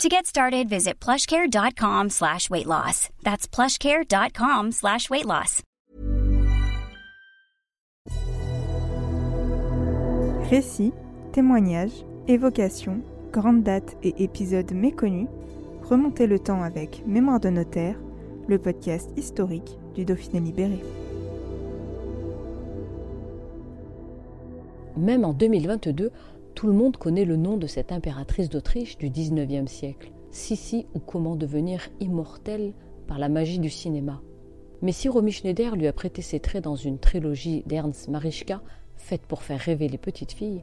[0.00, 3.08] To get started, visit plushcare.com slash weight loss.
[3.22, 5.62] That's plushcare.com slash weight loss.
[10.50, 10.92] Récits,
[11.32, 13.00] témoignages, évocations,
[13.32, 15.28] grandes dates et épisodes méconnus,
[15.84, 17.96] remontez le temps avec Mémoire de notaire,
[18.48, 20.82] le podcast historique du Dauphiné libéré.
[24.96, 26.10] Même en 2022,
[26.54, 30.98] tout le monde connaît le nom de cette impératrice d'Autriche du XIXe siècle, Sissi ou
[30.98, 32.72] comment devenir immortelle
[33.06, 34.22] par la magie du cinéma.
[34.80, 38.62] Mais si Romy Schneider lui a prêté ses traits dans une trilogie d'Ernst Marischka,
[38.96, 40.62] faite pour faire rêver les petites filles,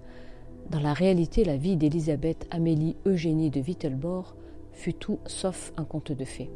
[0.70, 4.36] dans la réalité, la vie d'Élisabeth Amélie Eugénie de Wittelborg
[4.72, 6.50] fut tout sauf un conte de fées.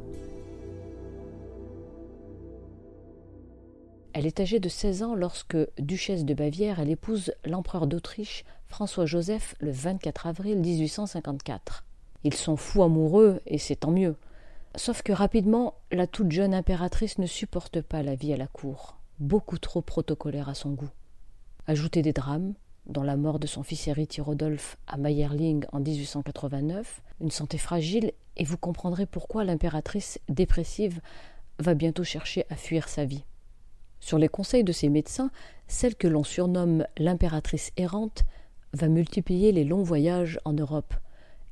[4.14, 9.56] Elle est âgée de 16 ans lorsque, duchesse de Bavière, elle épouse l'empereur d'Autriche François-Joseph
[9.60, 11.84] le 24 avril 1854.
[12.24, 14.16] Ils sont fous amoureux et c'est tant mieux.
[14.76, 18.98] Sauf que rapidement, la toute jeune impératrice ne supporte pas la vie à la cour,
[19.20, 20.92] beaucoup trop protocolaire à son goût.
[21.66, 22.54] Ajouter des drames,
[22.86, 28.12] dont la mort de son fils héritier Rodolphe à Mayerling en 1889, une santé fragile,
[28.38, 31.02] et vous comprendrez pourquoi l'impératrice dépressive
[31.58, 33.24] va bientôt chercher à fuir sa vie.
[34.04, 35.32] Sur les conseils de ses médecins,
[35.70, 38.26] celle que l'on surnomme l'impératrice errante
[38.74, 40.94] va multiplier les longs voyages en Europe,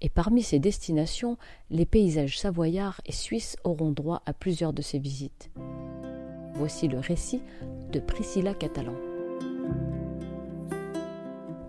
[0.02, 1.38] et parmi ses destinations,
[1.70, 5.50] les paysages savoyards et suisses auront droit à plusieurs de ses visites.
[6.56, 7.42] Voici le récit
[7.94, 8.96] de Priscilla Catalan.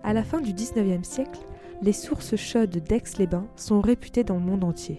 [0.03, 1.47] À la fin du XIXe siècle,
[1.81, 4.99] les sources chaudes d'Aix-les-Bains sont réputées dans le monde entier.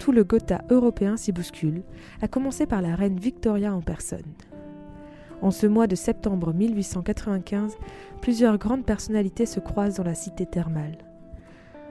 [0.00, 1.84] Tout le Gotha européen s'y bouscule,
[2.22, 4.34] à commencer par la reine Victoria en personne.
[5.42, 7.76] En ce mois de septembre 1895,
[8.20, 10.98] plusieurs grandes personnalités se croisent dans la cité thermale.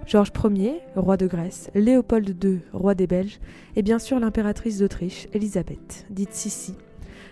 [0.06, 3.40] Georges Ier, roi de Grèce, Léopold II, roi des Belges,
[3.76, 6.76] et bien sûr l'impératrice d'Autriche, Élisabeth, dite Sissi,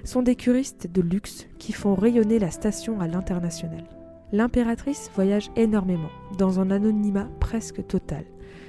[0.04, 3.84] sont des curistes de luxe qui font rayonner la station à l'international.
[4.32, 8.26] L'impératrice voyage énormément, dans un anonymat presque total,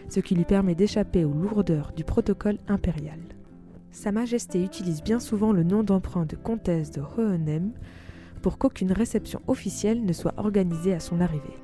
[0.09, 3.19] ce qui lui permet d'échapper aux lourdeurs du protocole impérial.
[3.91, 7.73] Sa Majesté utilise bien souvent le nom d'emprunt de comtesse de Hohenem
[8.43, 11.57] pour qu'aucune réception officielle ne soit organisée à son arrivée.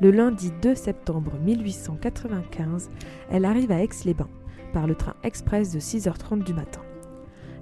[0.00, 2.90] Le lundi 2 septembre 1895,
[3.30, 4.28] elle arrive à Aix-les-Bains
[4.72, 6.80] par le train express de 6h30 du matin.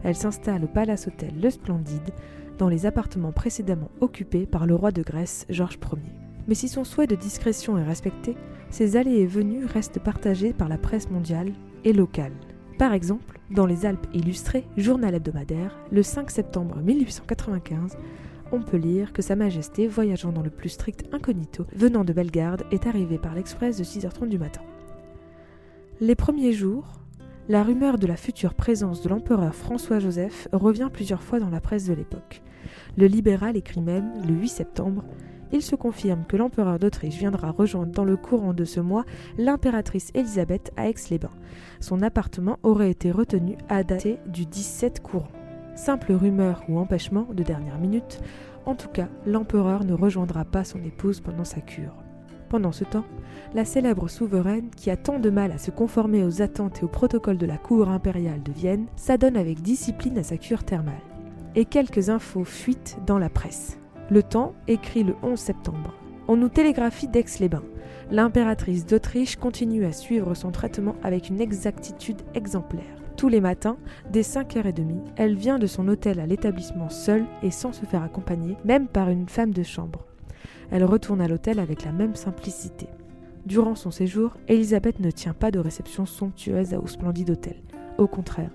[0.02, 2.12] Elle s'installe au Palace Hotel Le Splendide,
[2.56, 6.12] dans les appartements précédemment occupés par le roi de Grèce Georges Ier.
[6.46, 8.36] Mais si son souhait de discrétion est respecté,
[8.70, 11.52] ses allées et venues restent partagées par la presse mondiale
[11.84, 12.32] et locale.
[12.78, 17.98] Par exemple, dans les Alpes illustrées, journal hebdomadaire, le 5 septembre 1895,
[18.52, 22.62] on peut lire que Sa Majesté, voyageant dans le plus strict incognito, venant de Bellegarde,
[22.70, 24.60] est arrivée par l'express de 6h30 du matin.
[26.00, 27.00] Les premiers jours,
[27.48, 31.86] la rumeur de la future présence de l'empereur François-Joseph revient plusieurs fois dans la presse
[31.86, 32.42] de l'époque.
[32.96, 35.04] Le libéral écrit même, le 8 septembre,
[35.52, 39.04] il se confirme que l'empereur d'Autriche viendra rejoindre dans le courant de ce mois
[39.36, 41.30] l'impératrice Élisabeth à Aix-les-Bains.
[41.80, 45.28] Son appartement aurait été retenu à dater du 17 courant.
[45.74, 48.20] Simple rumeur ou empêchement de dernière minute,
[48.66, 51.94] en tout cas, l'empereur ne rejoindra pas son épouse pendant sa cure.
[52.48, 53.04] Pendant ce temps,
[53.54, 56.88] la célèbre souveraine, qui a tant de mal à se conformer aux attentes et aux
[56.88, 60.94] protocoles de la cour impériale de Vienne, s'adonne avec discipline à sa cure thermale.
[61.54, 63.78] Et quelques infos fuitent dans la presse.
[64.10, 65.92] Le Temps écrit le 11 septembre.
[66.28, 67.64] On nous télégraphie d'Aix-les-Bains.
[68.10, 72.84] L'impératrice d'Autriche continue à suivre son traitement avec une exactitude exemplaire.
[73.18, 73.76] Tous les matins,
[74.10, 78.56] dès 5h30, elle vient de son hôtel à l'établissement seule et sans se faire accompagner,
[78.64, 80.06] même par une femme de chambre.
[80.70, 82.86] Elle retourne à l'hôtel avec la même simplicité.
[83.44, 87.56] Durant son séjour, Elisabeth ne tient pas de réception somptueuse au splendide hôtel.
[87.98, 88.50] Au contraire,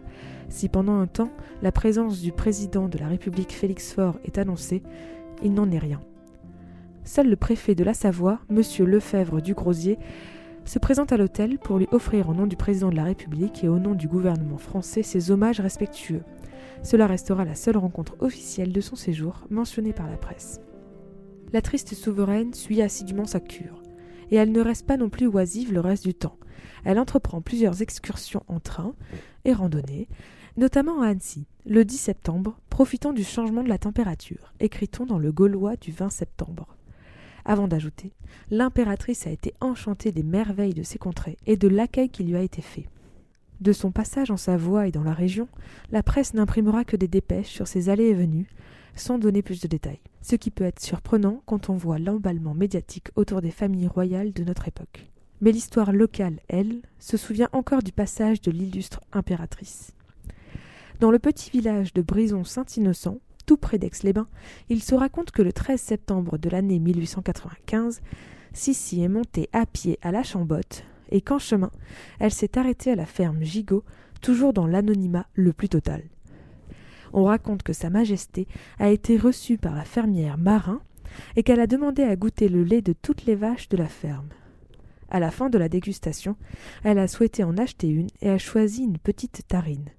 [0.50, 1.32] si pendant un temps
[1.62, 4.84] la présence du président de la République Félix Faure est annoncée,
[5.44, 6.02] il n'en est rien.
[7.04, 8.62] Seul le préfet de la Savoie, M.
[8.86, 10.00] Lefebvre du Grosier,
[10.66, 13.68] se présente à l'hôtel pour lui offrir au nom du président de la République et
[13.68, 16.24] au nom du gouvernement français ses hommages respectueux.
[16.82, 20.62] Cela restera la seule rencontre officielle de son séjour mentionnée par la presse.
[21.52, 23.84] La triste souveraine suit assidûment sa cure,
[24.32, 26.38] et elle ne reste pas non plus oisive le reste du temps.
[26.86, 28.96] Elle entreprend plusieurs excursions en train
[29.46, 30.08] et randonnées,
[30.58, 35.32] notamment à Annecy, le 10 septembre, profitant du changement de la température, écrit-on dans le
[35.32, 36.76] Gaulois du 20 septembre.
[37.46, 38.14] Avant d'ajouter,
[38.52, 42.42] l'impératrice a été enchantée des merveilles de ces contrées et de l'accueil qui lui a
[42.42, 42.88] été fait.
[43.62, 45.48] De son passage en Savoie et dans la région,
[45.92, 48.48] la presse n'imprimera que des dépêches sur ses allées et venues,
[48.96, 53.10] sans donner plus de détails, ce qui peut être surprenant quand on voit l'emballement médiatique
[53.16, 55.10] autour des familles royales de notre époque.
[55.42, 59.94] Mais l'histoire locale, elle, se souvient encore du passage de l'illustre impératrice.
[61.04, 64.30] Dans le petit village de Brison-Saint-Innocent, tout près d'Aix-les-Bains,
[64.70, 68.00] il se raconte que le 13 septembre de l'année 1895,
[68.54, 71.72] Sissi est montée à pied à la Chambotte et qu'en chemin,
[72.20, 73.84] elle s'est arrêtée à la ferme Gigot,
[74.22, 76.04] toujours dans l'anonymat le plus total.
[77.12, 78.48] On raconte que Sa Majesté
[78.80, 80.80] a été reçue par la fermière Marin
[81.36, 84.30] et qu'elle a demandé à goûter le lait de toutes les vaches de la ferme.
[85.10, 86.38] À la fin de la dégustation,
[86.86, 89.90] elle a souhaité en acheter une et a choisi une petite tarine.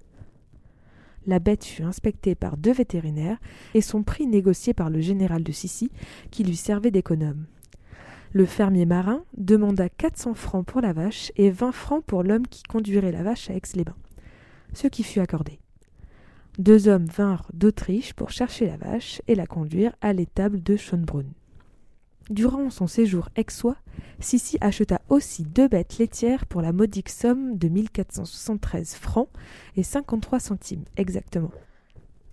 [1.27, 3.39] La bête fut inspectée par deux vétérinaires
[3.73, 5.91] et son prix négocié par le général de Sissi,
[6.31, 7.45] qui lui servait d'économe.
[8.31, 12.63] Le fermier marin demanda 400 francs pour la vache et 20 francs pour l'homme qui
[12.63, 13.95] conduirait la vache à Aix-les-Bains,
[14.73, 15.59] ce qui fut accordé.
[16.59, 21.31] Deux hommes vinrent d'Autriche pour chercher la vache et la conduire à l'étable de Schönbrunn.
[22.29, 23.77] Durant son séjour aixois,
[24.19, 29.29] Sissi acheta aussi deux bêtes laitières pour la modique somme de 1473 francs
[29.75, 31.51] et 53 centimes exactement.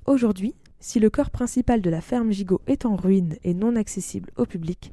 [0.07, 4.31] Aujourd'hui, si le corps principal de la ferme Gigot est en ruine et non accessible
[4.37, 4.93] au public,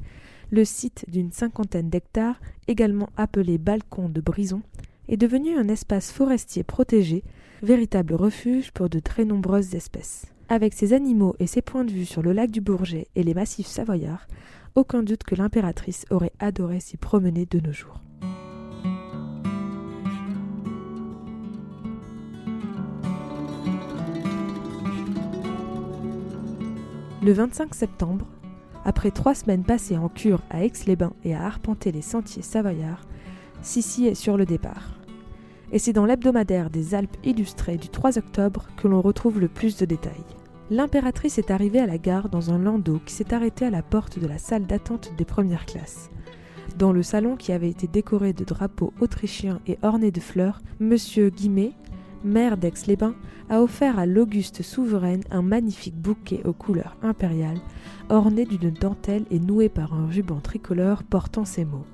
[0.51, 4.61] le site d'une cinquantaine d'hectares, également appelé Balcon de Brison,
[5.07, 7.23] est devenu un espace forestier protégé,
[7.63, 10.25] véritable refuge pour de très nombreuses espèces.
[10.49, 13.35] Avec ses animaux et ses points de vue sur le lac du Bourget et les
[13.35, 14.27] massifs savoyards,
[14.75, 18.01] aucun doute que l'impératrice aurait adoré s'y promener de nos jours.
[27.21, 28.25] Le 25 septembre,
[28.85, 33.05] après trois semaines passées en cure à Aix-les-Bains et à arpenter les sentiers savoyards,
[33.61, 34.99] Sissi est sur le départ.
[35.71, 39.77] Et c'est dans l'hebdomadaire des Alpes illustrées du 3 octobre que l'on retrouve le plus
[39.77, 40.38] de détails.
[40.71, 44.19] L'impératrice est arrivée à la gare dans un landau qui s'est arrêté à la porte
[44.19, 46.11] de la salle d'attente des premières classes.
[46.77, 51.31] Dans le salon qui avait été décoré de drapeaux autrichiens et orné de fleurs, Monsieur
[51.31, 51.71] Guimet,
[52.23, 53.15] maire d'Aix-les-Bains,
[53.49, 57.61] a offert à l'auguste souveraine un magnifique bouquet aux couleurs impériales,
[58.09, 61.85] orné d'une dentelle et noué par un ruban tricolore portant ces mots.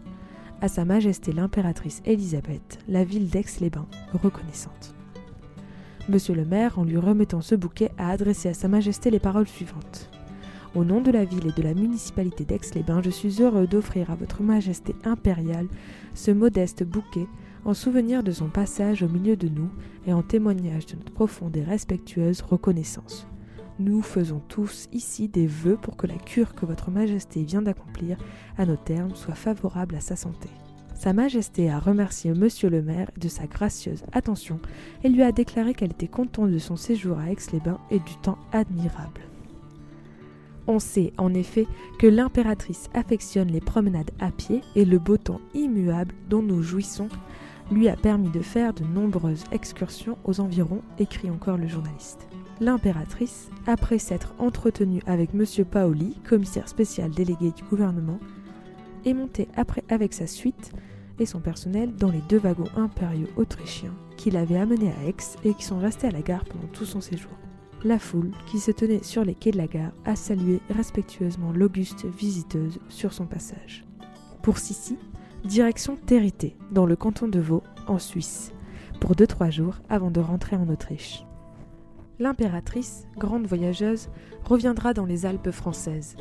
[0.59, 4.95] À Sa Majesté l'impératrice Élisabeth, la ville d'Aix-les-Bains, reconnaissante.
[6.07, 9.47] Monsieur le maire, en lui remettant ce bouquet, a adressé à Sa Majesté les paroles
[9.47, 10.11] suivantes.
[10.75, 14.15] Au nom de la ville et de la municipalité d'Aix-les-Bains, je suis heureux d'offrir à
[14.15, 15.67] Votre Majesté impériale
[16.13, 17.25] ce modeste bouquet
[17.63, 19.69] en souvenir de son passage au milieu de nous
[20.05, 23.25] et en témoignage de notre profonde et respectueuse reconnaissance.
[23.79, 28.17] Nous faisons tous ici des vœux pour que la cure que Votre Majesté vient d'accomplir
[28.59, 30.49] à nos termes soit favorable à sa santé.
[31.05, 34.59] Sa Majesté a remercié Monsieur le maire de sa gracieuse attention
[35.03, 38.39] et lui a déclaré qu'elle était contente de son séjour à Aix-les-Bains et du temps
[38.51, 39.21] admirable.
[40.65, 41.67] On sait en effet
[41.99, 47.09] que l'impératrice affectionne les promenades à pied et le beau temps immuable dont nous jouissons
[47.71, 52.27] lui a permis de faire de nombreuses excursions aux environs, écrit encore le journaliste.
[52.61, 55.45] L'impératrice, après s'être entretenue avec M.
[55.69, 58.19] Paoli, commissaire spécial délégué du gouvernement,
[59.05, 60.71] est montée après avec sa suite
[61.19, 65.53] et son personnel dans les deux wagons impériaux autrichiens qui l'avaient amené à Aix et
[65.53, 67.31] qui sont restés à la gare pendant tout son séjour.
[67.83, 72.05] La foule, qui se tenait sur les quais de la gare, a salué respectueusement l'auguste
[72.05, 73.85] visiteuse sur son passage.
[74.41, 74.97] Pour Sissi,
[75.43, 78.53] direction Territé, dans le canton de Vaud, en Suisse,
[78.99, 81.25] pour deux trois jours avant de rentrer en Autriche.
[82.17, 84.09] L'impératrice, grande voyageuse,
[84.45, 86.15] reviendra dans les Alpes françaises,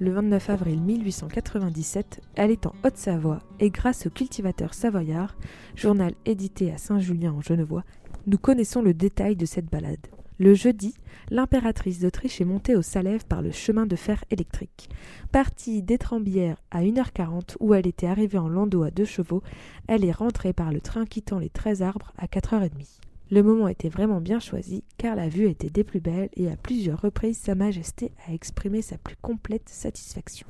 [0.00, 5.36] le 29 avril 1897, elle est en Haute-Savoie et grâce au cultivateur savoyard,
[5.76, 7.84] journal édité à Saint-Julien en Genevois,
[8.26, 10.06] nous connaissons le détail de cette balade.
[10.38, 10.94] Le jeudi,
[11.28, 14.88] l'impératrice d'Autriche est montée au Salève par le chemin de fer électrique.
[15.32, 19.42] Partie d'Étrembières à 1h40 où elle était arrivée en landau à deux chevaux,
[19.86, 23.00] elle est rentrée par le train quittant les 13 arbres à 4h30.
[23.32, 26.56] Le moment était vraiment bien choisi, car la vue était des plus belles et à
[26.56, 30.48] plusieurs reprises Sa Majesté a exprimé sa plus complète satisfaction.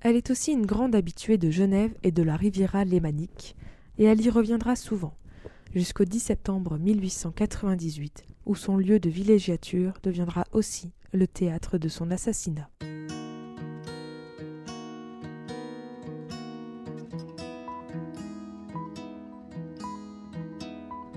[0.00, 3.54] Elle est aussi une grande habituée de Genève et de la Riviera lémanique,
[3.98, 5.14] et elle y reviendra souvent,
[5.72, 12.10] jusqu'au 10 septembre 1898, où son lieu de villégiature deviendra aussi le théâtre de son
[12.10, 12.68] assassinat.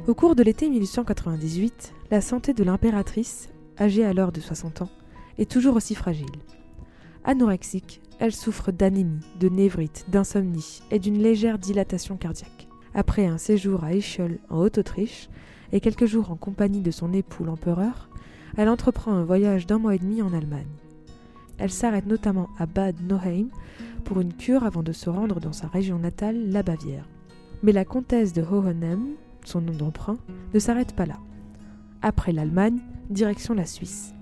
[0.06, 3.48] Au cours de l'été 1898, la santé de l'impératrice,
[3.80, 4.90] âgée alors de 60 ans,
[5.38, 6.26] est toujours aussi fragile.
[7.24, 12.68] Anorexique, elle souffre d'anémie, de névrite, d'insomnie et d'une légère dilatation cardiaque.
[12.94, 15.30] Après un séjour à Ischl en Haute-Autriche
[15.72, 18.10] et quelques jours en compagnie de son époux l'empereur,
[18.58, 20.68] elle entreprend un voyage d'un mois et demi en Allemagne.
[21.60, 23.48] Elle s'arrête notamment à Bad Nauheim
[24.04, 27.08] pour une cure avant de se rendre dans sa région natale, la Bavière.
[27.62, 29.16] Mais la comtesse de Hohenheim,
[29.48, 30.18] son nom d'emprunt,
[30.54, 31.18] ne s'arrête pas là.
[32.02, 34.14] Après l'Allemagne, direction la Suisse.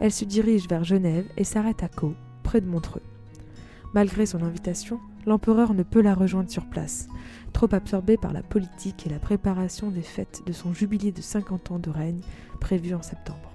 [0.00, 3.02] Elle se dirige vers Genève et s'arrête à Caux, près de Montreux.
[3.94, 7.08] Malgré son invitation, l'empereur ne peut la rejoindre sur place,
[7.52, 11.70] trop absorbé par la politique et la préparation des fêtes de son jubilé de 50
[11.70, 12.20] ans de règne
[12.60, 13.52] prévu en septembre.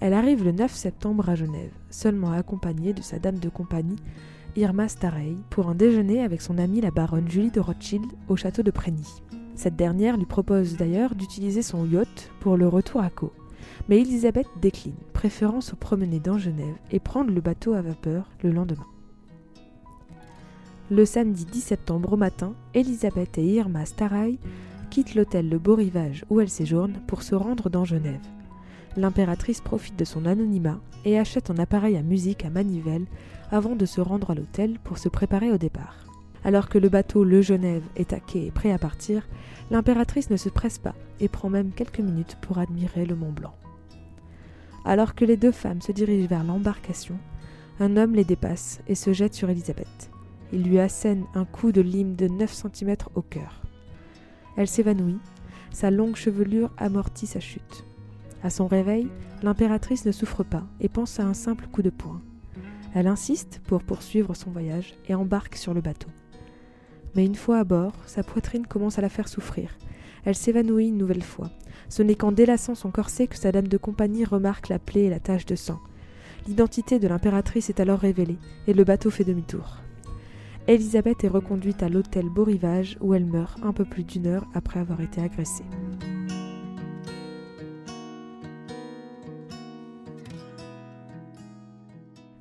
[0.00, 3.96] Elle arrive le 9 septembre à Genève, seulement accompagnée de sa dame de compagnie,
[4.54, 8.62] Irma Starey, pour un déjeuner avec son amie la baronne Julie de Rothschild au château
[8.62, 9.06] de Prégny.
[9.56, 13.32] Cette dernière lui propose d'ailleurs d'utiliser son yacht pour le retour à Caux.
[13.88, 18.50] Mais Elisabeth décline, préférant se promener dans Genève et prendre le bateau à vapeur le
[18.50, 18.86] lendemain.
[20.90, 24.38] Le samedi 10 septembre au matin, Elisabeth et Irma Staray
[24.90, 28.20] quittent l'hôtel Le Beau Rivage où elles séjournent pour se rendre dans Genève.
[28.96, 33.06] L'impératrice profite de son anonymat et achète un appareil à musique à manivelle
[33.50, 36.06] avant de se rendre à l'hôtel pour se préparer au départ.
[36.44, 39.26] Alors que le bateau Le Genève est à quai et prêt à partir,
[39.70, 43.54] l'impératrice ne se presse pas et prend même quelques minutes pour admirer le Mont Blanc.
[44.84, 47.18] Alors que les deux femmes se dirigent vers l'embarcation,
[47.80, 50.10] un homme les dépasse et se jette sur Elisabeth.
[50.52, 53.62] Il lui assène un coup de lime de 9 cm au cœur.
[54.56, 55.18] Elle s'évanouit,
[55.70, 57.84] sa longue chevelure amortit sa chute.
[58.42, 59.08] À son réveil,
[59.42, 62.22] l'impératrice ne souffre pas et pense à un simple coup de poing.
[62.94, 66.08] Elle insiste pour poursuivre son voyage et embarque sur le bateau.
[67.16, 69.70] Mais une fois à bord, sa poitrine commence à la faire souffrir.
[70.26, 71.50] Elle s'évanouit une nouvelle fois.
[71.88, 75.10] Ce n'est qu'en délaçant son corset que sa dame de compagnie remarque la plaie et
[75.10, 75.80] la tache de sang.
[76.46, 79.78] L'identité de l'impératrice est alors révélée et le bateau fait demi-tour.
[80.68, 84.46] Elisabeth est reconduite à l'hôtel Beau Rivage où elle meurt un peu plus d'une heure
[84.52, 85.64] après avoir été agressée.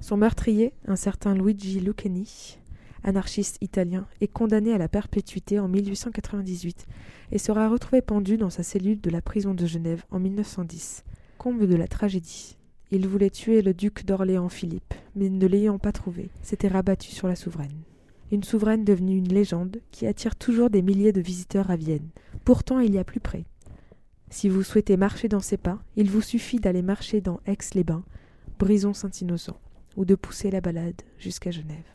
[0.02, 2.60] Son meurtrier, un certain Luigi Lucchini,
[3.06, 6.86] anarchiste italien, est condamné à la perpétuité en 1898
[7.32, 11.04] et sera retrouvé pendu dans sa cellule de la prison de Genève en 1910.
[11.38, 12.58] Comble de la tragédie.
[12.92, 17.28] Il voulait tuer le duc d'Orléans Philippe, mais ne l'ayant pas trouvé, s'était rabattu sur
[17.28, 17.84] la souveraine
[18.32, 22.10] une souveraine devenue une légende qui attire toujours des milliers de visiteurs à Vienne.
[22.44, 23.46] Pourtant, il y a plus près.
[24.30, 28.04] Si vous souhaitez marcher dans ses pas, il vous suffit d'aller marcher dans Aix-les-Bains,
[28.60, 29.60] Brison-Saint-Innocent,
[29.96, 31.95] ou de pousser la balade jusqu'à Genève.